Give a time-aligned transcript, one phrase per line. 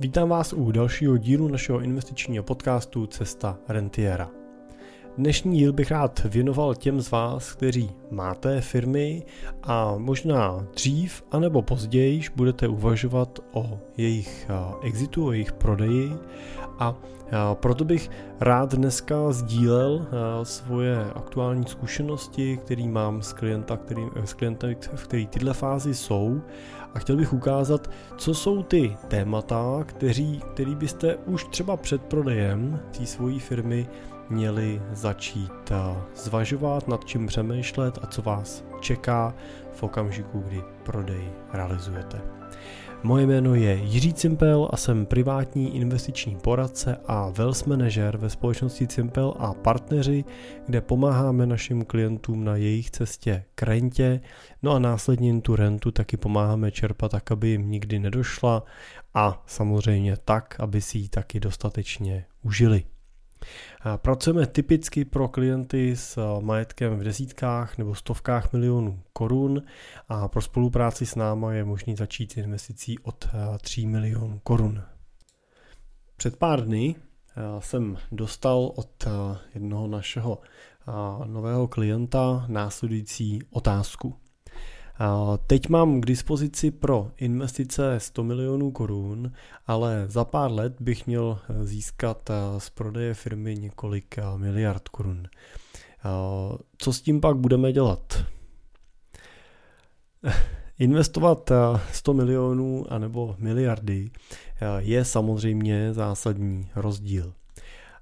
[0.00, 4.30] Vítám vás u dalšího dílu našeho investičního podcastu Cesta Rentiera.
[5.18, 9.22] Dnešní díl bych rád věnoval těm z vás, kteří máte firmy
[9.62, 14.50] a možná dřív anebo později budete uvažovat o jejich
[14.82, 16.12] exitu, o jejich prodeji.
[16.78, 16.96] A
[17.54, 18.10] proto bych
[18.40, 20.06] rád dneska sdílel
[20.42, 26.40] svoje aktuální zkušenosti, který mám s, klienta, který, s klientem, v který tyhle fázi jsou.
[26.94, 32.80] A chtěl bych ukázat, co jsou ty témata, který, který byste už třeba před prodejem
[32.98, 33.88] té svojí firmy
[34.30, 35.72] měli začít
[36.14, 39.34] zvažovat, nad čím přemýšlet a co vás čeká
[39.72, 42.20] v okamžiku, kdy prodej realizujete.
[43.02, 48.86] Moje jméno je Jiří Cimpel a jsem privátní investiční poradce a wealth manager ve společnosti
[48.86, 50.24] Cimpel a partneři,
[50.66, 54.20] kde pomáháme našim klientům na jejich cestě k rentě,
[54.62, 58.64] no a následně tu rentu taky pomáháme čerpat tak, aby jim nikdy nedošla
[59.14, 62.84] a samozřejmě tak, aby si ji taky dostatečně užili.
[63.96, 69.62] Pracujeme typicky pro klienty s majetkem v desítkách nebo stovkách milionů korun
[70.08, 73.28] a pro spolupráci s náma je možný začít investicí od
[73.60, 74.82] 3 milionů korun.
[76.16, 76.94] Před pár dny
[77.58, 79.06] jsem dostal od
[79.54, 80.38] jednoho našeho
[81.24, 84.16] nového klienta následující otázku.
[85.46, 89.32] Teď mám k dispozici pro investice 100 milionů korun,
[89.66, 95.28] ale za pár let bych měl získat z prodeje firmy několik miliard korun.
[96.78, 98.24] Co s tím pak budeme dělat?
[100.78, 101.50] Investovat
[101.92, 104.10] 100 milionů anebo miliardy
[104.78, 107.34] je samozřejmě zásadní rozdíl.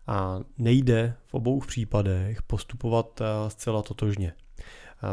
[0.06, 4.32] A nejde v obou případech postupovat zcela totožně.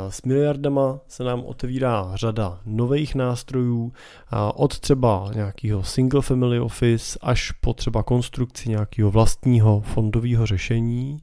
[0.10, 3.94] S miliardama se nám otevírá řada nových nástrojů,
[4.56, 11.22] od třeba nějakého single family office až po třeba konstrukci nějakého vlastního fondového řešení.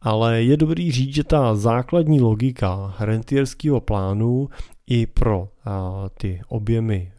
[0.00, 4.48] Ale je dobrý říct, že ta základní logika rentierského plánu
[4.86, 5.48] i pro
[6.18, 7.12] ty objemy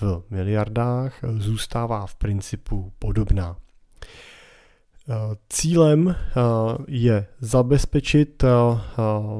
[0.00, 3.56] v miliardách zůstává v principu podobná.
[5.48, 6.14] Cílem eh,
[6.88, 8.48] je zabezpečit eh,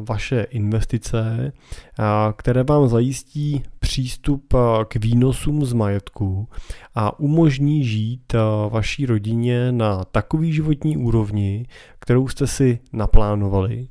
[0.08, 2.02] vaše investice, eh,
[2.36, 4.54] které vám zajistí přístup
[4.88, 6.48] k výnosům z majetku
[6.94, 8.32] a umožní žít
[8.70, 11.66] vaší rodině na takový životní úrovni,
[11.98, 13.88] kterou jste si naplánovali.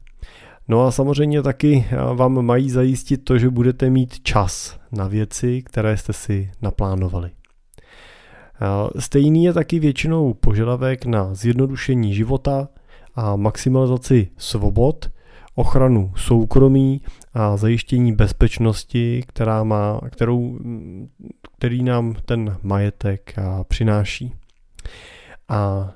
[0.68, 5.98] No a samozřejmě taky vám mají zajistit to, že budete mít čas na věci, které
[5.98, 7.32] jste si naplánovali.
[9.00, 12.68] Stejný je taky většinou požadavek na zjednodušení života
[13.16, 15.10] a maximalizaci svobod,
[15.56, 17.02] ochranu soukromí
[17.34, 20.60] a zajištění bezpečnosti, která má, kterou,
[21.58, 23.36] který nám ten majetek
[23.68, 24.34] přináší.
[25.50, 25.92] A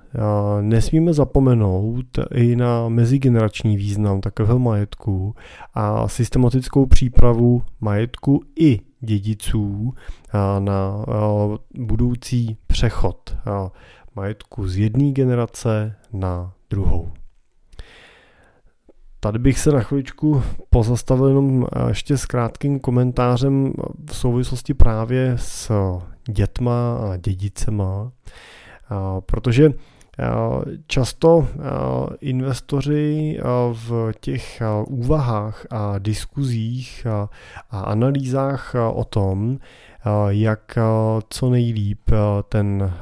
[0.61, 5.35] nesmíme zapomenout i na mezigenerační význam takového majetku
[5.73, 9.93] a systematickou přípravu majetku i dědiců
[10.59, 11.05] na
[11.75, 13.37] budoucí přechod
[14.15, 17.11] majetku z jedné generace na druhou.
[19.19, 23.73] Tady bych se na chviličku pozastavil jenom ještě s krátkým komentářem
[24.09, 25.71] v souvislosti právě s
[26.29, 28.11] dětma a dědicema,
[29.25, 29.69] protože
[30.87, 31.47] Často
[32.21, 33.39] investoři
[33.71, 37.07] v těch úvahách a diskuzích
[37.71, 39.57] a analýzách o tom,
[40.27, 40.77] jak
[41.29, 42.11] co nejlíp
[42.49, 42.93] ten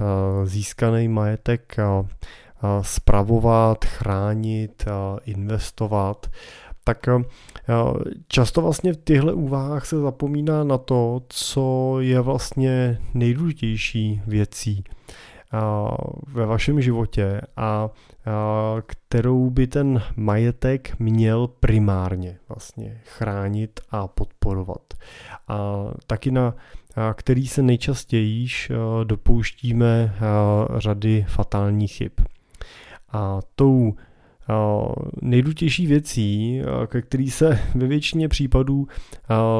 [0.43, 1.77] získaný majetek
[2.81, 4.85] spravovat, chránit,
[5.25, 6.27] investovat,
[6.83, 7.05] tak
[8.27, 14.83] často vlastně v těchto úvahách se zapomíná na to, co je vlastně nejdůležitější věcí
[16.27, 17.89] ve vašem životě a
[18.85, 24.93] kterou by ten majetek měl primárně vlastně chránit a podporovat.
[25.47, 26.55] A taky na
[27.13, 28.47] který se nejčastěji
[29.03, 30.15] dopouštíme
[30.77, 32.11] řady fatálních chyb.
[33.11, 33.95] A tou
[35.21, 38.87] nejdůležitější věcí, ke který se ve většině případů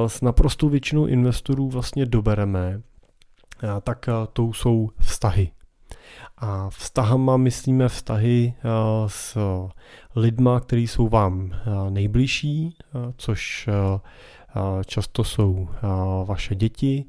[0.08, 2.82] s naprostou většinou investorů vlastně dobereme,
[3.84, 5.52] tak tou jsou vztahy.
[6.38, 8.70] A vztahama myslíme vztahy eh,
[9.08, 9.38] s
[10.16, 13.70] lidma, kteří jsou vám eh, nejbližší, eh, což
[14.86, 15.70] často jsou
[16.26, 17.06] vaše děti,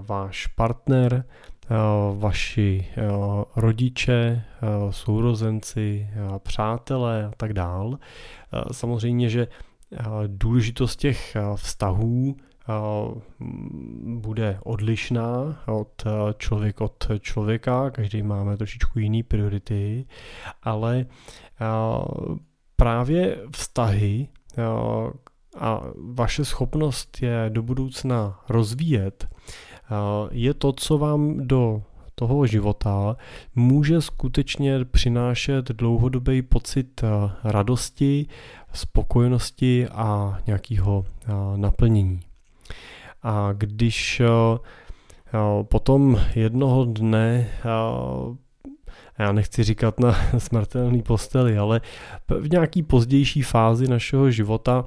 [0.00, 1.24] váš partner,
[2.18, 2.88] vaši
[3.56, 4.44] rodiče,
[4.90, 7.98] sourozenci, přátelé a tak dál.
[8.72, 9.48] Samozřejmě, že
[10.26, 12.36] důležitost těch vztahů
[14.04, 16.04] bude odlišná od
[16.36, 20.06] člověk od člověka, každý máme trošičku jiný priority,
[20.62, 21.06] ale
[22.76, 24.28] právě vztahy
[25.58, 25.80] a
[26.14, 29.28] vaše schopnost je do budoucna rozvíjet,
[30.30, 31.82] je to, co vám do
[32.14, 33.16] toho života
[33.54, 37.02] může skutečně přinášet dlouhodobý pocit
[37.44, 38.26] radosti,
[38.72, 41.04] spokojenosti a nějakého
[41.56, 42.20] naplnění.
[43.22, 44.22] A když
[45.68, 47.48] potom jednoho dne
[49.18, 51.80] já nechci říkat na smrtelný posteli, ale
[52.40, 54.84] v nějaký pozdější fázi našeho života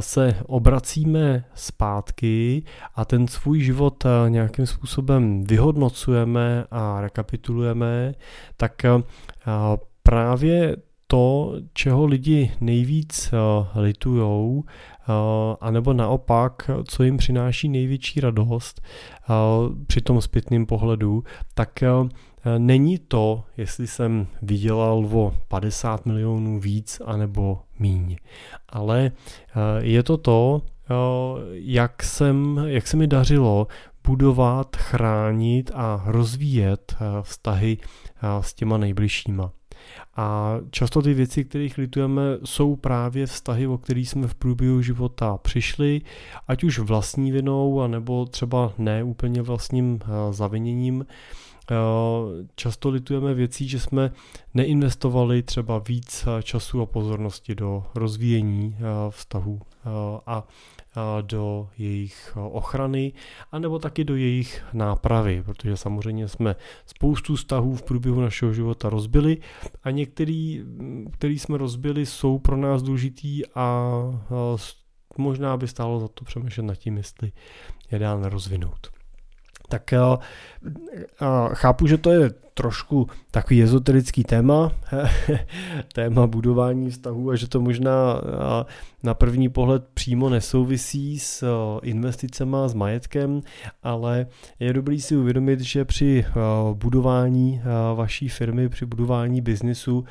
[0.00, 2.62] se obracíme zpátky
[2.94, 8.14] a ten svůj život nějakým způsobem vyhodnocujeme a rekapitulujeme,
[8.56, 8.82] tak
[10.02, 10.76] právě
[11.06, 13.34] to, čeho lidi nejvíc
[13.74, 14.64] litujou,
[15.60, 18.80] anebo naopak, co jim přináší největší radost
[19.86, 21.82] při tom zpětném pohledu, tak
[22.44, 28.16] Eh, není to, jestli jsem vydělal o 50 milionů víc anebo míň,
[28.68, 30.94] ale eh, je to to, eh,
[31.52, 33.66] jak, jsem, jak se mi dařilo
[34.06, 37.78] budovat, chránit a rozvíjet vztahy
[38.40, 39.52] s těma nejbližšíma.
[40.16, 45.36] A často ty věci, kterých litujeme, jsou právě vztahy, o kterých jsme v průběhu života
[45.36, 46.00] přišli,
[46.48, 49.98] ať už vlastní vinou, anebo třeba ne úplně vlastním
[50.30, 51.04] zaviněním.
[51.70, 51.74] Eh,
[52.54, 54.12] často litujeme věcí, že jsme
[54.54, 59.60] neinvestovali třeba víc eh, času a pozornosti do rozvíjení eh, vztahů
[60.26, 60.46] a
[61.20, 63.12] do jejich ochrany,
[63.52, 66.56] anebo taky do jejich nápravy, protože samozřejmě jsme
[66.86, 69.38] spoustu vztahů v průběhu našeho života rozbili
[69.82, 70.64] a některý,
[71.12, 73.92] který jsme rozbili, jsou pro nás důležitý a
[75.18, 77.32] možná by stálo za to přemýšlet nad tím, jestli
[77.90, 79.01] je dál nerozvinout
[79.72, 79.94] tak
[81.54, 84.72] chápu, že to je trošku takový ezoterický téma,
[85.92, 88.20] téma budování vztahů a že to možná
[89.02, 91.44] na první pohled přímo nesouvisí s
[91.82, 93.40] investicema, s majetkem,
[93.82, 94.26] ale
[94.60, 96.24] je dobrý si uvědomit, že při
[96.74, 97.62] budování
[97.94, 100.04] vaší firmy, při budování biznisu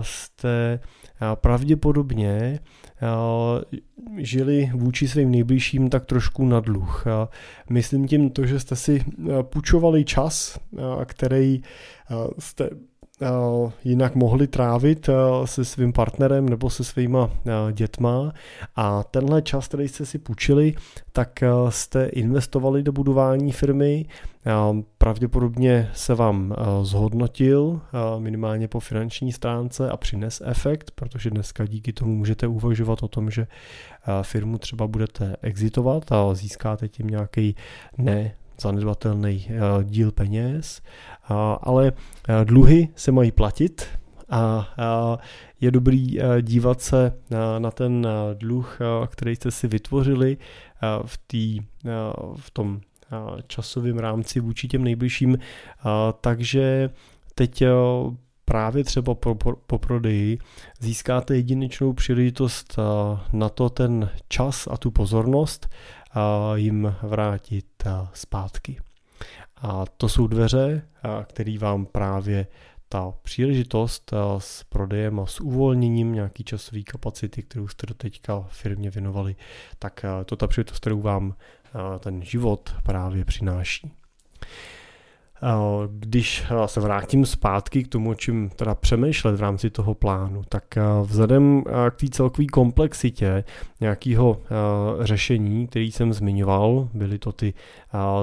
[0.00, 0.80] jste
[1.34, 2.60] pravděpodobně
[4.16, 7.04] žili vůči svým nejbližším tak trošku na dluh.
[7.70, 9.04] Myslím tím to, že jste si
[9.42, 10.58] půjčovali čas,
[11.04, 11.62] který
[12.38, 12.70] jste
[13.84, 15.10] jinak mohli trávit
[15.44, 17.30] se svým partnerem nebo se svýma
[17.72, 18.32] dětma.
[18.76, 20.74] A tenhle čas, který jste si půjčili,
[21.12, 24.06] tak jste investovali do budování firmy,
[24.98, 27.80] pravděpodobně se vám zhodnotil
[28.18, 33.30] minimálně po finanční stránce a přines efekt, protože dneska díky tomu můžete uvažovat o tom,
[33.30, 33.46] že
[34.22, 37.56] firmu třeba budete exitovat a získáte tím nějaký
[37.98, 40.82] ne zanedbatelný eh, díl peněz,
[41.60, 41.92] ale
[42.28, 43.86] eh, dluhy se mají platit
[44.30, 45.18] a
[45.60, 47.12] je dobrý eh, dívat se
[47.58, 50.36] na ten dluh, který jste si vytvořili
[51.04, 51.60] v, tý,
[52.36, 52.80] v tom
[53.46, 55.38] časovém rámci vůči těm nejbližším,
[56.20, 56.90] takže
[57.34, 57.62] teď
[58.44, 60.38] právě třeba po, po, po prodeji
[60.80, 62.76] získáte jedinečnou příležitost
[63.32, 65.68] na to ten čas a tu pozornost
[66.54, 68.80] jim vrátit zpátky.
[69.56, 70.88] A to jsou dveře,
[71.24, 72.46] které vám právě
[72.88, 78.90] ta příležitost s prodejem a s uvolněním nějaký časové kapacity, kterou jste do teďka firmě
[78.90, 79.36] věnovali,
[79.78, 81.34] tak to ta příležitost, kterou vám
[82.00, 83.92] ten život právě přináší.
[85.88, 90.64] Když se vrátím zpátky k tomu, čím teda přemýšlet v rámci toho plánu, tak
[91.02, 93.44] vzhledem k té celkové komplexitě
[93.80, 94.40] nějakého
[95.00, 97.54] řešení, který jsem zmiňoval, byly to ty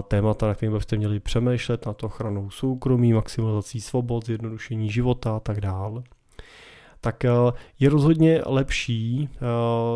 [0.08, 5.40] témata, na kterých byste měli přemýšlet, na to ochranou soukromí, maximalizací svobod, zjednodušení života a
[5.40, 6.04] tak dále
[7.06, 7.30] tak eh,
[7.80, 9.40] je rozhodně lepší eh,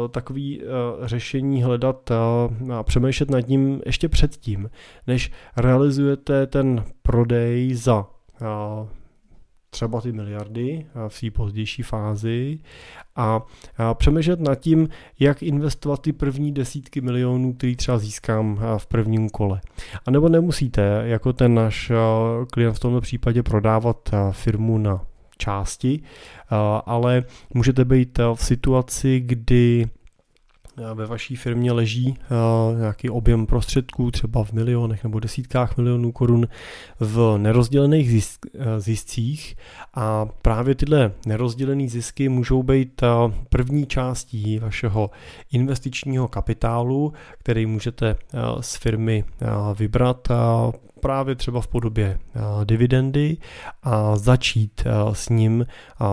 [0.09, 0.65] takový eh,
[1.07, 2.11] řešení hledat
[2.73, 4.69] a přemýšlet nad ním ještě předtím,
[5.07, 8.05] než realizujete ten prodej za
[9.69, 12.59] třeba ty miliardy v té pozdější fázi
[13.15, 13.41] a
[13.93, 14.89] přemýšlet nad tím,
[15.19, 19.61] jak investovat ty první desítky milionů, který třeba získám v prvním kole.
[20.05, 21.91] A nebo nemusíte, jako ten náš
[22.51, 25.01] klient v tomto případě, prodávat firmu na
[25.39, 26.55] části, eh,
[26.85, 29.89] ale můžete být eh, v situaci, kdy
[30.93, 32.17] ve vaší firmě leží
[32.77, 36.47] nějaký objem prostředků, třeba v milionech nebo desítkách milionů korun
[36.99, 38.33] v nerozdělených
[38.77, 39.55] ziscích.
[39.93, 43.01] A právě tyhle nerozdělené zisky můžou být
[43.49, 45.11] první částí vašeho
[45.51, 48.15] investičního kapitálu, který můžete
[48.61, 49.23] z firmy
[49.73, 50.27] vybrat
[50.99, 53.37] právě třeba v podobě eh, dividendy
[53.83, 55.65] a začít eh, s ním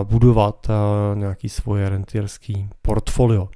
[0.03, 3.49] budovat eh, nějaký svoje rentierský portfolio.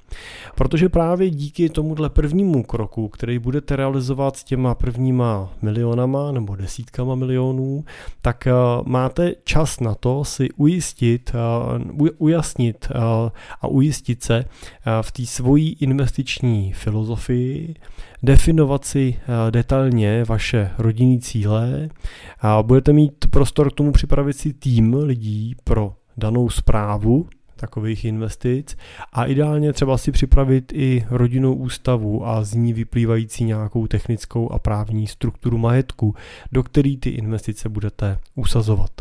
[0.55, 7.15] Protože právě díky tomuhle prvnímu kroku, který budete realizovat s těma prvníma milionama nebo desítkama
[7.15, 7.83] milionů,
[8.21, 8.47] tak
[8.85, 11.31] máte čas na to si ujistit,
[12.17, 12.87] ujasnit
[13.61, 14.45] a ujistit se
[15.01, 17.75] v té svojí investiční filozofii,
[18.23, 21.89] definovat si eh, detailně vaše rodinný cíle
[22.39, 28.77] a budete mít prostor k tomu připravit si tým lidí pro danou zprávu takových investic
[29.13, 34.59] a ideálně třeba si připravit i rodinnou ústavu a z ní vyplývající nějakou technickou a
[34.59, 36.15] právní strukturu majetku,
[36.51, 38.91] do který ty investice budete usazovat.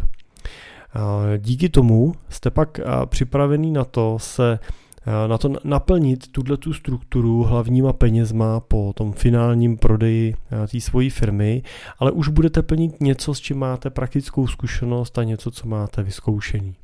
[1.38, 4.89] Díky tomu jste pak eh, připravený na to se Eh,
[5.26, 11.10] na to naplnit tuhle tu strukturu hlavníma penězma po tom finálním prodeji eh, té svojí
[11.10, 11.62] firmy,
[11.98, 16.74] ale už budete plnit něco, s čím máte praktickou zkušenost a něco, co máte vyzkoušený.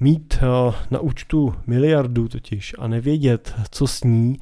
[0.00, 4.36] Mít eh, na účtu miliardu totiž a nevědět, co s ní,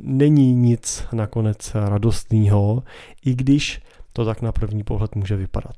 [0.00, 2.82] není nic nakonec radostného,
[3.24, 3.80] i když
[4.12, 5.76] to tak na první pohled může vypadat.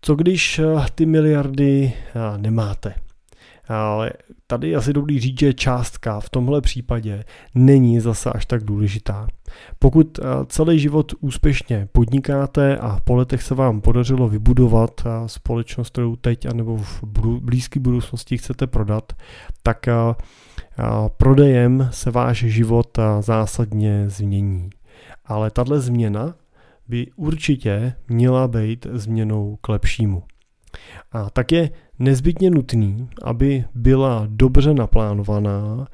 [0.00, 0.60] Co když
[0.94, 1.92] ty miliardy
[2.36, 2.94] nemáte?
[3.68, 4.12] Ale
[4.46, 9.28] tady asi dobrý říct, že částka v tomhle případě není zase až tak důležitá.
[9.78, 15.90] Pokud eh, celý život úspěšně podnikáte a po letech se vám podařilo vybudovat eh, společnost,
[15.90, 17.02] kterou teď anebo v
[17.40, 19.12] blízké budoucnosti chcete prodat,
[19.62, 19.94] tak eh,
[21.16, 24.70] prodejem se váš život zásadně změní.
[25.24, 26.34] Ale tahle změna
[26.88, 30.22] by určitě měla být změnou k lepšímu.
[31.12, 35.86] A tak je nezbytně nutný, aby byla dobře naplánovaná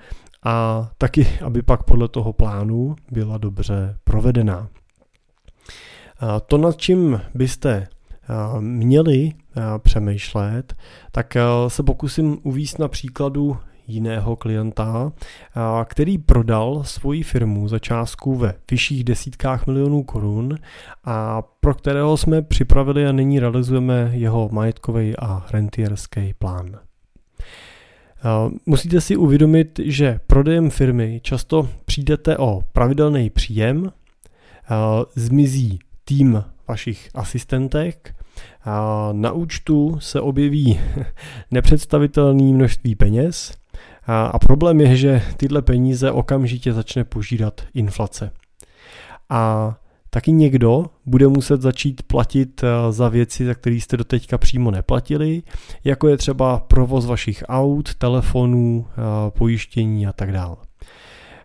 [0.42, 4.68] a taky, aby pak podle toho plánu byla dobře provedená.
[6.20, 7.88] A to, nad čím byste
[8.60, 9.32] měli
[9.78, 10.74] přemýšlet,
[11.12, 11.36] tak
[11.68, 15.12] se pokusím uvíct na příkladu jiného klienta,
[15.84, 20.58] který prodal svoji firmu za částku ve vyšších desítkách milionů korun
[21.04, 26.78] a pro kterého jsme připravili a nyní realizujeme jeho majetkový a rentierský plán.
[28.66, 33.92] Musíte si uvědomit, že prodejem firmy často přijdete o pravidelný příjem,
[35.14, 38.14] zmizí tým vašich asistentek,
[39.12, 40.80] na účtu se objeví
[41.50, 43.52] nepředstavitelné množství peněz
[44.06, 48.30] a problém je, že tyhle peníze okamžitě začne požírat inflace.
[49.30, 49.74] A
[50.14, 55.42] taky někdo bude muset začít platit eh, za věci, za které jste doteďka přímo neplatili,
[55.84, 60.56] jako je třeba provoz vašich aut, telefonů, eh, pojištění a tak dále.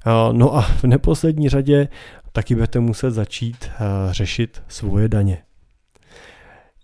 [0.08, 1.88] Eh, no a v neposlední řadě
[2.32, 3.70] taky budete muset začít
[4.12, 5.38] řešit svoje daně.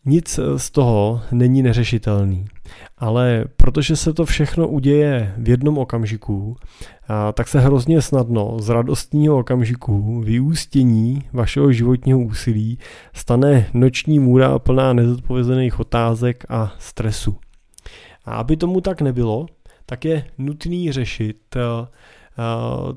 [0.05, 2.46] Nic z toho není neřešitelný,
[2.98, 6.55] ale protože se to všechno uděje v jednom okamžiku,
[7.34, 12.79] tak se hrozně snadno z radostního okamžiku vyústění vašeho životního úsilí
[13.13, 17.38] stane noční můra plná nezodpovězených otázek a stresu.
[18.25, 19.45] A aby tomu tak nebylo,
[19.86, 21.55] tak je nutný řešit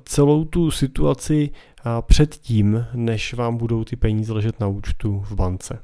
[0.04, 1.50] celou tu situaci
[2.00, 5.78] předtím, než vám budou ty peníze ležet na účtu v bance.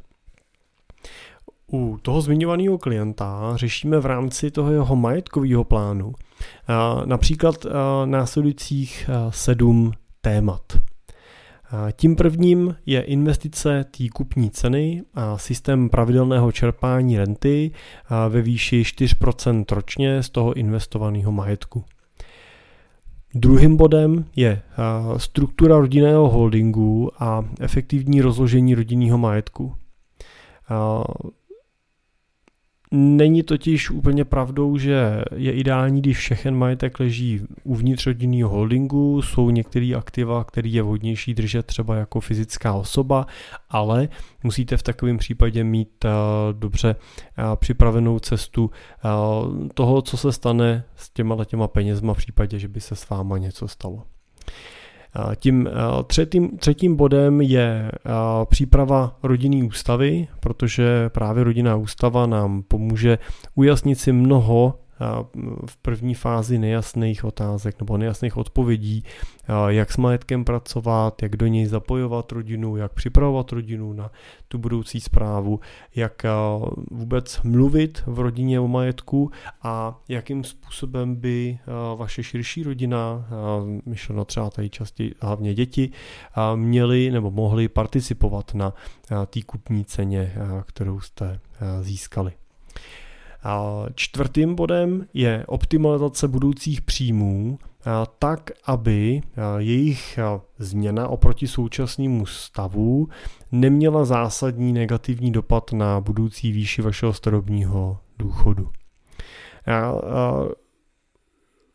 [1.74, 6.12] U toho zmiňovaného klienta řešíme v rámci toho jeho majetkového plánu
[7.04, 7.66] například
[8.04, 10.62] následujících sedm témat.
[11.92, 17.70] Tím prvním je investice té kupní ceny a systém pravidelného čerpání renty
[18.28, 21.84] ve výši 4% ročně z toho investovaného majetku.
[23.34, 24.62] Druhým bodem je
[25.16, 29.74] struktura rodinného holdingu a efektivní rozložení rodinného majetku.
[32.96, 39.50] Není totiž úplně pravdou, že je ideální, když všechen majetek leží uvnitř rodinného holdingu, jsou
[39.50, 43.26] některé aktiva, které je vhodnější držet třeba jako fyzická osoba,
[43.70, 44.08] ale
[44.42, 46.10] musíte v takovém případě mít uh,
[46.58, 46.96] dobře
[47.38, 52.68] uh, připravenou cestu uh, toho, co se stane s těma těma penězma v případě, že
[52.68, 54.02] by se s váma něco stalo.
[55.36, 55.68] Tím
[56.06, 57.92] třetím, třetím bodem je
[58.44, 63.18] příprava rodinné ústavy, protože právě rodinná ústava nám pomůže
[63.54, 64.74] ujasnit si mnoho
[65.66, 69.04] v první fázi nejasných otázek nebo nejasných odpovědí,
[69.68, 74.10] jak s majetkem pracovat, jak do něj zapojovat rodinu, jak připravovat rodinu na
[74.48, 75.60] tu budoucí zprávu,
[75.94, 76.22] jak
[76.90, 79.30] vůbec mluvit v rodině o majetku
[79.62, 81.58] a jakým způsobem by
[81.96, 83.28] vaše širší rodina,
[83.86, 85.90] myšleno třeba tady častěji hlavně děti,
[86.54, 88.72] měli nebo mohli participovat na
[89.26, 90.34] té kupní ceně,
[90.66, 91.40] kterou jste
[91.80, 92.32] získali.
[93.94, 97.58] Čtvrtým bodem je optimalizace budoucích příjmů
[98.18, 99.22] tak, aby
[99.58, 100.18] jejich
[100.58, 103.08] změna oproti současnému stavu
[103.52, 108.68] neměla zásadní negativní dopad na budoucí výši vašeho starobního důchodu.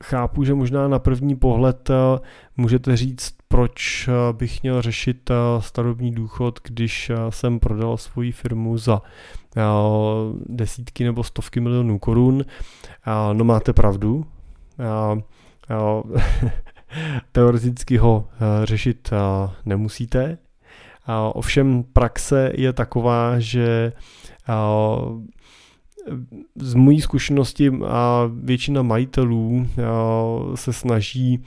[0.03, 1.89] Chápu, že možná na první pohled
[2.57, 9.01] můžete říct, proč bych měl řešit starobní důchod, když jsem prodal svoji firmu za
[10.45, 12.45] desítky nebo stovky milionů korun.
[13.33, 14.25] No máte pravdu.
[17.31, 18.27] Teoreticky ho
[18.63, 19.09] řešit
[19.65, 20.37] nemusíte.
[21.33, 23.93] Ovšem praxe je taková, že
[26.55, 27.71] z mojí zkušenosti
[28.33, 29.67] většina majitelů
[30.55, 31.43] se snaží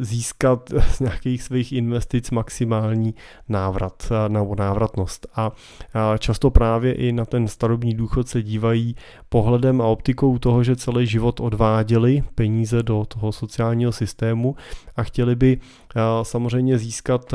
[0.00, 3.14] získat z nějakých svých investic maximální
[3.48, 5.26] návrat nebo návratnost.
[5.36, 5.52] A
[6.18, 8.96] často právě i na ten starobní důchod se dívají
[9.28, 14.56] pohledem a optikou toho, že celý život odváděli peníze do toho sociálního systému
[14.96, 15.58] a chtěli by
[16.22, 17.34] samozřejmě získat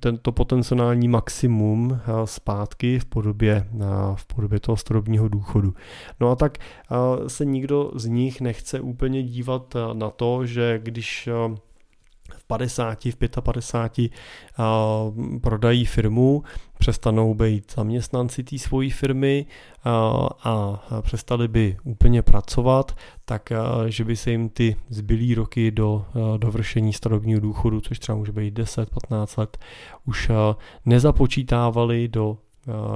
[0.00, 3.68] tento potenciální maximum zpátky v podobě,
[4.14, 5.74] v podobě toho starobního důchodu.
[6.20, 6.58] No a tak
[7.26, 11.07] se nikdo z nich nechce úplně dívat na to, že když
[12.38, 14.10] v 50, v 55
[15.42, 16.42] prodají firmu,
[16.78, 19.46] přestanou být zaměstnanci té svojí firmy
[20.44, 23.52] a přestali by úplně pracovat, tak
[23.86, 28.58] že by se jim ty zbylý roky do dovršení starobního důchodu, což třeba může být
[28.58, 29.58] 10-15 let,
[30.04, 30.30] už
[30.84, 32.38] nezapočítávali do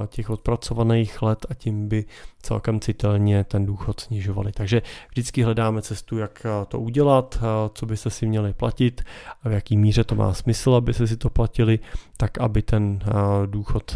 [0.07, 2.05] těch odpracovaných let a tím by
[2.41, 4.51] celkem citelně ten důchod snižovali.
[4.51, 7.39] Takže vždycky hledáme cestu, jak to udělat,
[7.73, 9.01] co byste si měli platit
[9.43, 11.79] a v jaký míře to má smysl, aby se si to platili,
[12.17, 12.99] tak aby ten
[13.45, 13.95] důchod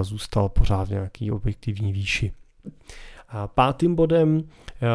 [0.00, 2.32] zůstal pořád v nějaký objektivní výši.
[3.46, 4.44] Pátým bodem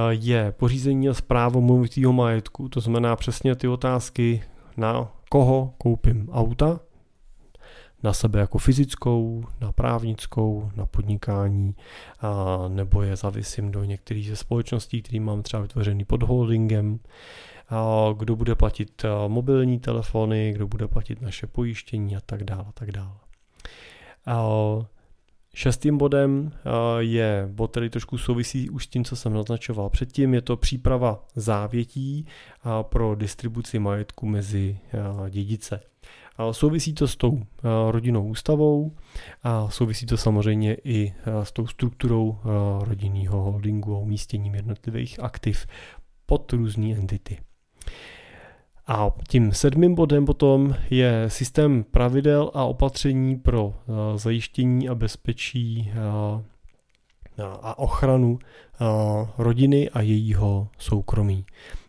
[0.09, 4.43] je pořízení a zprávu movitého majetku, to znamená přesně ty otázky,
[4.77, 6.79] na koho koupím auta,
[8.03, 11.75] na sebe jako fyzickou, na právnickou, na podnikání,
[12.21, 16.99] a nebo je zavisím do některých ze společností, které mám třeba vytvořený pod holdingem,
[17.69, 22.65] a kdo bude platit mobilní telefony, kdo bude platit naše pojištění a tak dále.
[22.69, 23.15] A tak dále.
[24.25, 24.45] A
[25.53, 26.51] šestým bodem
[26.99, 31.25] je bod, který trošku souvisí už s tím, co jsem naznačoval předtím, je to příprava
[31.35, 32.25] závětí
[32.81, 34.79] pro distribuci majetku mezi
[35.29, 35.81] dědice.
[36.51, 37.41] Souvisí to s tou
[37.91, 38.91] rodinnou ústavou
[39.43, 42.37] a souvisí to samozřejmě i s tou strukturou
[42.81, 45.67] rodinného holdingu a umístěním jednotlivých aktiv
[46.25, 47.37] pod různé entity.
[48.87, 53.73] A tím sedmým bodem potom je systém pravidel a opatření pro
[54.15, 55.91] zajištění a bezpečí
[57.61, 58.39] a ochranu
[59.37, 61.45] rodiny a jejího soukromí.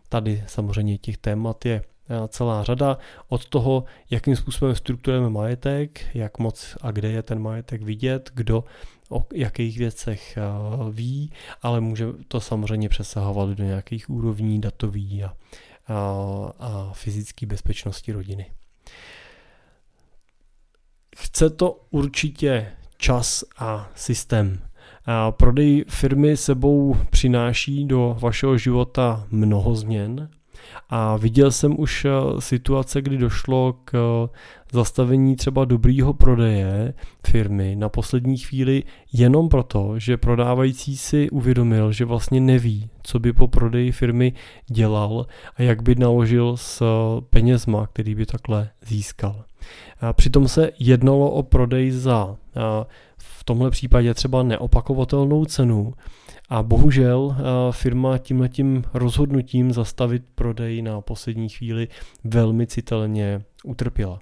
[0.09, 1.81] Tady samozřejmě těch témat je
[2.27, 2.97] celá řada
[3.27, 8.63] od toho, jakým způsobem strukturujeme majetek, jak moc a kde je ten majetek vidět, kdo
[9.09, 10.37] o jakých věcech
[10.91, 15.33] ví, ale může to samozřejmě přesahovat do nějakých úrovní datový a, a,
[16.59, 18.51] a fyzické bezpečnosti rodiny.
[21.17, 24.59] Chce to určitě čas a systém.
[25.05, 30.29] A prodej firmy sebou přináší do vašeho života mnoho změn,
[30.89, 34.37] a viděl jsem už eh, situace, kdy došlo k eh,
[34.71, 36.93] zastavení třeba dobrýho prodeje
[37.27, 43.33] firmy na poslední chvíli jenom proto, že prodávající si uvědomil, že vlastně neví, co by
[43.33, 44.33] po prodeji firmy
[44.67, 49.43] dělal a jak by naložil s eh, penězma, který by takhle získal.
[50.01, 52.35] A přitom se jednalo o prodej za
[53.23, 55.93] v tomhle případě třeba neopakovatelnou cenu,
[56.51, 61.87] a bohužel eh, firma tímhletím rozhodnutím zastavit prodej na poslední chvíli
[62.23, 64.19] velmi citelně utrpěla.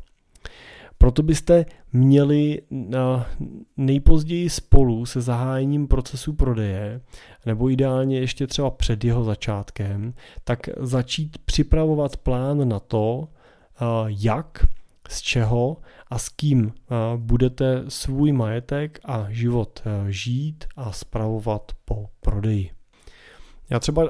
[0.97, 3.27] Proto byste měli na
[3.77, 7.01] nejpozději spolu se zahájením procesu prodeje,
[7.45, 14.65] nebo ideálně ještě třeba před jeho začátkem, tak začít připravovat plán na to, eh, jak,
[15.09, 15.77] z čeho
[16.09, 22.71] a s kým eh, budete svůj majetek a život eh, žít a spravovat po prodeji.
[23.69, 24.09] Já třeba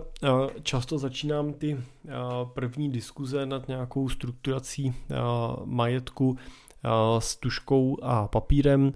[0.64, 1.78] často začínám ty
[2.54, 4.94] první diskuze nad nějakou strukturací
[5.66, 6.38] majetku
[7.20, 8.94] s tuškou a papírem,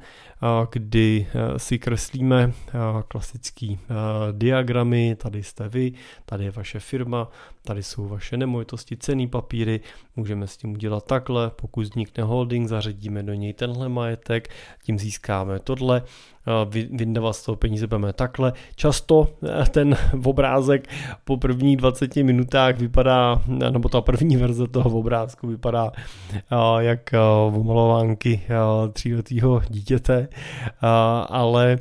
[0.72, 2.54] kdy si kreslíme
[3.08, 3.80] klasický
[4.32, 5.94] diagramy, tady jste vy,
[6.26, 7.30] tady je vaše firma,
[7.64, 9.80] tady jsou vaše nemovitosti, cený papíry,
[10.16, 14.48] můžeme s tím udělat takhle, pokud vznikne holding, zařadíme do něj tenhle majetek,
[14.84, 16.02] tím získáme tohle,
[16.92, 18.54] vyndávat z toho peníze budeme takhle.
[18.76, 20.88] Často eh, ten obrázek
[21.24, 25.92] po prvních 20 minutách vypadá, nebo ta první verze toho obrázku vypadá
[26.80, 27.14] jak
[27.54, 28.42] omalovánky
[28.94, 30.28] tříletého dítěte,
[31.30, 31.78] ale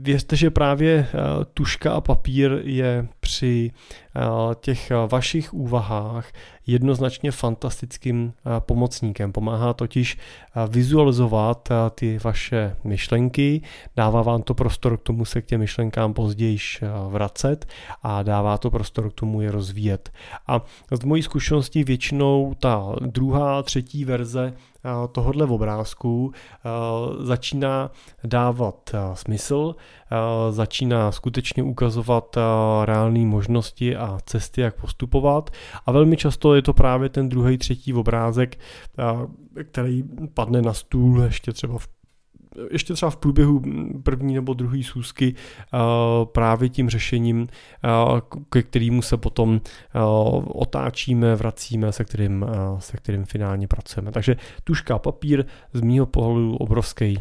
[0.00, 1.08] Věřte, že právě
[1.54, 3.70] tuška a papír je při
[4.60, 6.32] těch vašich úvahách
[6.66, 9.32] jednoznačně fantastickým pomocníkem.
[9.32, 10.18] Pomáhá totiž
[10.68, 13.62] vizualizovat ty vaše myšlenky,
[13.96, 16.58] dává vám to prostor k tomu se k těm myšlenkám později
[17.08, 17.66] vracet
[18.02, 20.12] a dává to prostor k tomu je rozvíjet.
[20.46, 24.52] A z mojí zkušeností většinou ta druhá, třetí verze
[25.12, 26.32] tohohle obrázku
[27.20, 27.90] začíná
[28.24, 29.74] dávat smysl,
[30.50, 32.36] začíná skutečně ukazovat
[32.84, 35.50] reálné možnosti a cesty, jak postupovat.
[35.86, 38.58] A velmi často je to právě ten druhý, třetí obrázek,
[39.64, 41.88] který padne na stůl ještě třeba v
[42.70, 43.62] ještě třeba v průběhu
[44.02, 45.34] první nebo druhé sůzky
[46.24, 47.46] právě tím řešením,
[48.50, 49.60] ke kterému se potom
[50.44, 52.46] otáčíme, vracíme, se kterým,
[52.78, 54.12] se kterým finálně pracujeme.
[54.12, 57.18] Takže tuška papír z mýho pohledu obrovský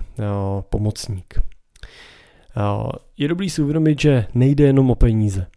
[0.70, 1.40] pomocník.
[3.18, 5.48] Je dobrý si uvědomit, že nejde jenom o peníze.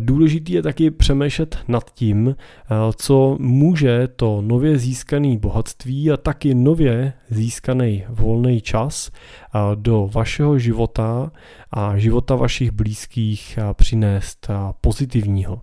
[0.00, 2.36] Důležitý je taky přemýšlet nad tím,
[2.96, 9.10] co může to nově získané bohatství a taky nově získaný volný čas
[9.74, 11.32] do vašeho života
[11.70, 14.48] a života vašich blízkých přinést
[14.80, 15.62] pozitivního.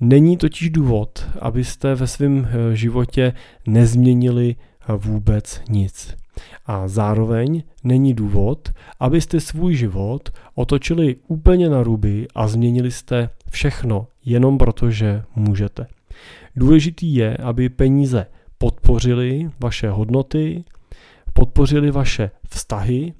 [0.00, 3.32] Není totiž důvod, abyste ve svém životě
[3.66, 4.56] nezměnili
[4.96, 6.19] vůbec nic.
[6.66, 8.68] A zároveň není důvod,
[9.00, 15.86] abyste svůj život otočili úplně na ruby a změnili jste všechno jenom proto, že můžete.
[16.56, 18.26] Důležitý je, aby peníze
[18.58, 20.64] podpořili vaše hodnoty,
[21.32, 23.12] podpořili vaše vztahy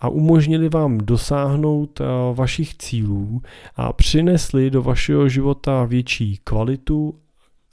[0.00, 3.42] a umožnili vám dosáhnout eh, vašich cílů
[3.76, 7.14] a přinesli do vašeho života větší kvalitu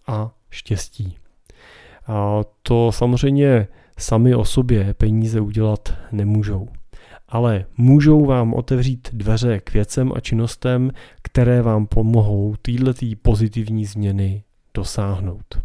[0.07, 1.17] a štěstí.
[2.07, 3.67] A to samozřejmě
[4.01, 6.67] sami o sobě peníze udělat nemůžou.
[7.29, 14.43] Ale můžou vám otevřít dveře k věcem a činnostem, které vám pomohou této pozitivní změny
[14.73, 15.59] dosáhnout.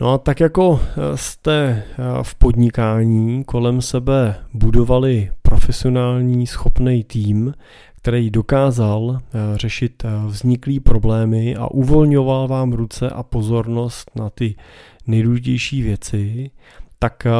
[0.00, 0.80] No a tak jako
[1.14, 1.82] jste
[2.22, 7.54] v podnikání kolem sebe budovali profesionální schopný tým,
[7.96, 9.18] který dokázal
[9.54, 14.54] řešit vzniklý problémy a uvolňoval vám ruce a pozornost na ty
[15.08, 16.50] nejdůležitější věci,
[16.98, 17.30] tak eh,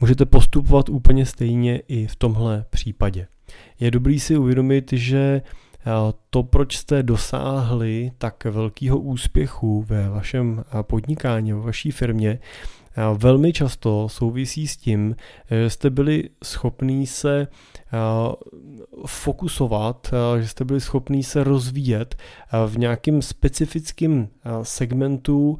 [0.00, 3.26] můžete postupovat úplně stejně i v tomhle případě.
[3.80, 5.90] Je dobrý si uvědomit, že eh,
[6.30, 12.38] to, proč jste dosáhli tak velkého úspěchu ve vašem eh, podnikání, ve vaší firmě,
[13.18, 15.16] velmi často souvisí s tím,
[15.50, 17.48] že jste byli schopní se
[19.06, 22.16] fokusovat, že jste byli schopní se rozvíjet
[22.66, 24.28] v nějakým specifickém
[24.62, 25.58] segmentu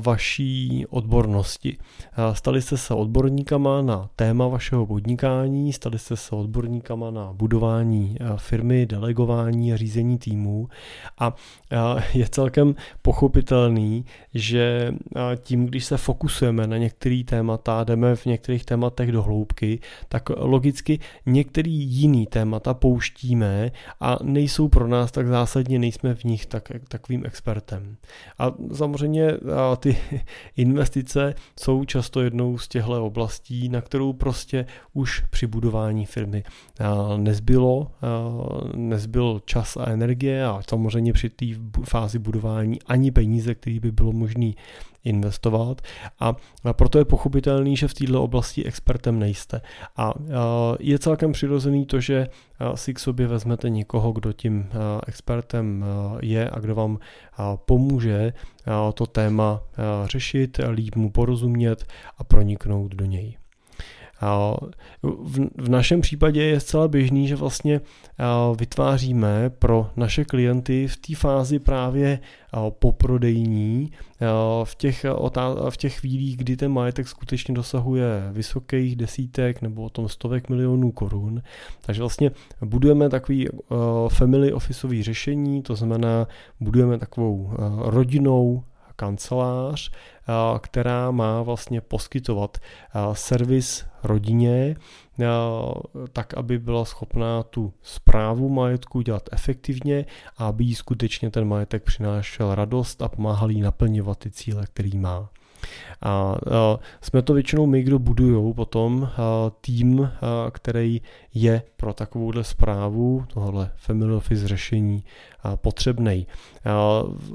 [0.00, 1.76] vaší odbornosti.
[2.32, 8.86] Stali jste se odborníkama na téma vašeho podnikání, stali jste se odborníkama na budování firmy,
[8.86, 10.68] delegování a řízení týmů
[11.18, 11.34] a
[12.14, 14.94] je celkem pochopitelný, že
[15.42, 20.98] tím, když se fokusujeme na některé témata, jdeme v některých tématech do hloubky, tak logicky
[21.60, 23.70] některý jiný témata pouštíme
[24.00, 27.96] a nejsou pro nás tak zásadně, nejsme v nich tak, takovým expertem.
[28.38, 29.96] A samozřejmě a ty
[30.56, 36.42] investice jsou často jednou z těchto oblastí, na kterou prostě už při budování firmy
[37.16, 37.90] nezbylo,
[38.76, 41.46] nezbyl čas a energie a samozřejmě při té
[41.84, 44.52] fázi budování ani peníze, které by bylo možné
[45.04, 45.82] investovat
[46.20, 46.36] a
[46.72, 49.60] proto je pochopitelný, že v této oblasti expertem nejste.
[49.96, 50.14] A
[50.80, 52.28] je celkem přirozený to, že
[52.74, 54.68] si k sobě vezmete někoho, kdo tím
[55.06, 55.84] expertem
[56.20, 56.98] je a kdo vám
[57.54, 58.32] pomůže
[58.94, 59.62] to téma
[60.04, 61.86] řešit, líp mu porozumět
[62.18, 63.36] a proniknout do něj.
[65.56, 67.80] V našem případě je zcela běžný, že vlastně
[68.58, 72.20] vytváříme pro naše klienty v té fázi právě
[72.70, 73.90] poprodejní,
[74.64, 75.06] v těch,
[75.70, 80.92] v těch chvílích, kdy ten majetek skutečně dosahuje vysokých desítek nebo o tom stovek milionů
[80.92, 81.42] korun.
[81.86, 82.30] Takže vlastně
[82.64, 83.48] budujeme takový
[84.08, 86.28] family officeový řešení, to znamená
[86.60, 88.62] budujeme takovou rodinnou
[89.00, 89.90] kancelář,
[90.60, 92.58] která má vlastně poskytovat
[93.12, 94.76] servis rodině,
[96.12, 101.82] tak aby byla schopná tu zprávu majetku dělat efektivně a aby jí skutečně ten majetek
[101.82, 105.30] přinášel radost a pomáhal jí naplňovat ty cíle, který má.
[106.02, 106.36] A,
[107.00, 109.08] jsme to většinou my, kdo budují potom
[109.60, 110.10] tým,
[110.50, 111.00] který
[111.34, 115.04] je pro takovouhle zprávu, tohle family office řešení
[115.56, 116.26] potřebný.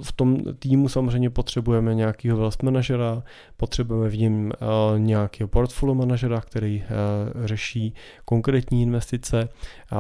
[0.02, 3.24] V tom týmu samozřejmě potřebujeme nějakého wealth manažera,
[3.58, 4.52] potřebujeme v něm
[4.98, 6.84] nějakého portfolio manažera, který
[7.46, 7.94] řeší
[8.26, 9.50] konkrétní investice.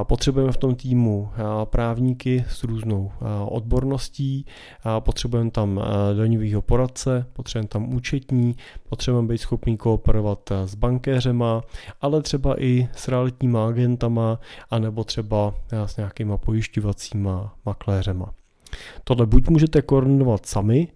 [0.03, 1.29] Potřebujeme v tom týmu
[1.63, 3.11] právníky s různou
[3.45, 4.45] odborností,
[4.99, 5.81] potřebujeme tam
[6.17, 8.55] daňového poradce, potřebujeme tam účetní,
[8.89, 11.63] potřebujeme být schopný kooperovat s bankéřema,
[12.01, 14.39] ale třeba i s realitníma agentama,
[14.69, 17.55] anebo třeba s nějakýma pojišťovacíma
[17.95, 18.33] makléřema.
[19.03, 20.87] Tohle buď můžete koordinovat sami,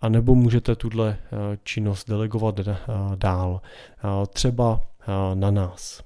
[0.00, 2.76] anebo můžete tuhle eh, činnost delegovat eh,
[3.16, 4.80] dál, eh, třeba
[5.34, 6.02] na nás.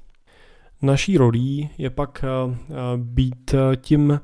[0.83, 2.25] Naší rolí je pak
[2.97, 4.21] být tím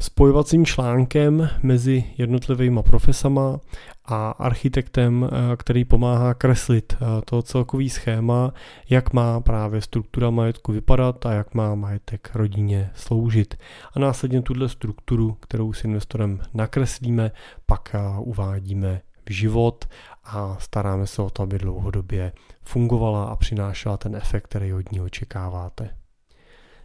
[0.00, 3.60] spojovacím článkem mezi jednotlivými profesama
[4.04, 8.52] a architektem, eh, který pomáhá kreslit eh, to celkový schéma,
[8.90, 13.54] jak má právě struktura majetku vypadat a jak má majetek rodině sloužit.
[13.94, 17.32] A následně tuhle strukturu, kterou s investorem nakreslíme,
[17.66, 19.84] pak eh, uvádíme v život
[20.24, 22.32] a staráme se o to, aby dlouhodobě
[22.62, 25.99] fungovala a přinášela ten efekt, který od ní očekáváte.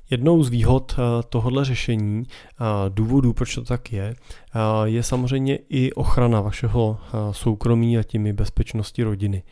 [0.10, 5.60] Jednou z výhod eh, tohohle řešení, eh, důvodů, proč to tak je, eh, je samozřejmě
[5.70, 6.98] i ochrana vašeho
[7.32, 9.44] soukromí a tím i bezpečnosti rodiny.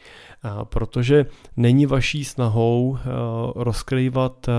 [0.64, 1.26] Protože
[1.58, 2.98] není vaší snahou
[3.56, 4.50] rozkrývat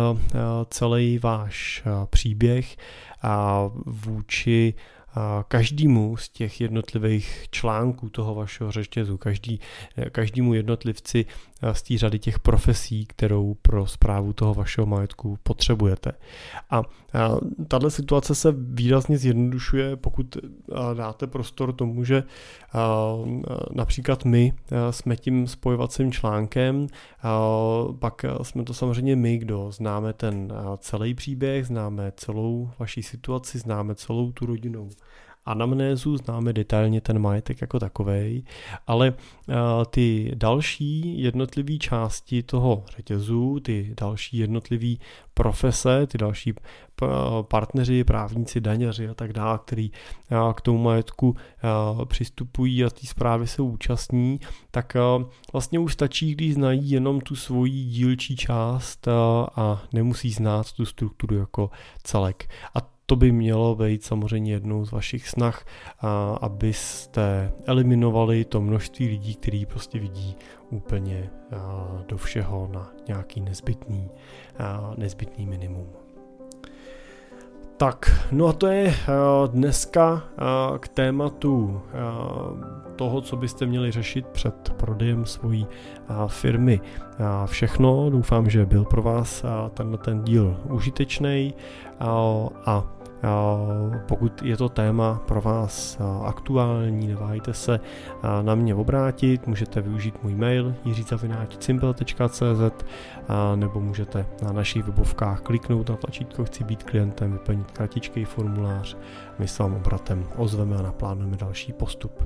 [0.68, 2.76] celý váš příběh
[3.86, 4.74] vůči
[5.48, 9.60] každému z těch jednotlivých článků toho vašeho řetězu, každý,
[10.10, 11.26] každému jednotlivci
[11.72, 16.12] z té řady těch profesí, kterou pro zprávu toho vašeho majetku potřebujete.
[16.70, 16.82] A
[17.68, 20.36] tahle situace se výrazně zjednodušuje, pokud
[20.94, 22.22] dáte prostor tomu, že
[23.74, 24.52] například my
[24.90, 26.86] jsme tím spojovacím článkem,
[27.98, 33.94] pak jsme to samozřejmě my, kdo známe ten celý příběh, známe celou vaši situaci, známe
[33.94, 34.90] celou tu rodinou
[35.46, 38.44] anamnézu, známe detailně ten majetek jako takový,
[38.86, 39.14] ale
[39.90, 44.96] ty další jednotlivé části toho řetězu, ty další jednotlivé
[45.34, 46.54] profese, ty další
[47.42, 49.90] partneři, právníci, daňaři a tak dále, který
[50.54, 51.36] k tomu majetku
[52.04, 54.96] přistupují a té zprávy se účastní, tak
[55.52, 59.08] vlastně už stačí, když znají jenom tu svoji dílčí část
[59.56, 61.70] a nemusí znát tu strukturu jako
[62.02, 62.50] celek.
[62.74, 65.66] A to by mělo být samozřejmě jednou z vašich snah,
[66.40, 70.36] abyste eliminovali to množství lidí, kteří prostě vidí
[70.70, 71.30] úplně
[72.06, 74.10] do všeho na nějaký nezbytný,
[74.96, 76.03] nezbytný minimum.
[77.76, 78.94] Tak, no a to je
[79.46, 80.22] dneska
[80.78, 81.80] k tématu
[82.96, 85.66] toho, co byste měli řešit před prodejem svojí
[86.26, 86.80] firmy.
[87.46, 91.54] Všechno, doufám, že byl pro vás tenhle ten díl užitečný
[92.66, 92.84] a
[94.08, 97.80] pokud je to téma pro vás aktuální, neváhejte se
[98.42, 102.84] na mě obrátit, můžete využít můj mail jiřicavináčcimpel.cz
[103.54, 108.96] nebo můžete na našich webovkách kliknout na tlačítko Chci být klientem, vyplnit kratičký formulář,
[109.38, 112.22] my se vám obratem ozveme a naplánujeme další postup.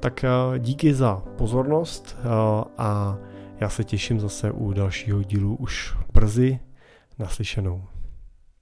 [0.00, 0.24] Tak
[0.58, 2.16] díky za pozornost
[2.78, 3.16] a
[3.60, 6.58] já se těším zase u dalšího dílu už brzy
[7.18, 7.95] naslyšenou.